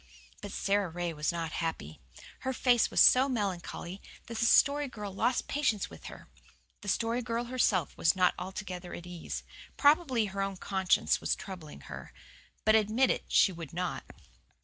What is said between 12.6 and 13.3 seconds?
But admit it